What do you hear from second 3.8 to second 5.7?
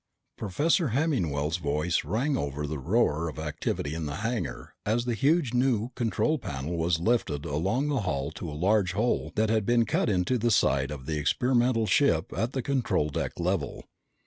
in the hangar as the huge